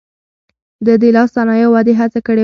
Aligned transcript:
ده 0.85 0.93
د 1.01 1.03
لاس 1.15 1.29
صنايعو 1.35 1.73
ودې 1.75 1.93
هڅه 1.99 2.19
کړې 2.25 2.37
وه. 2.37 2.39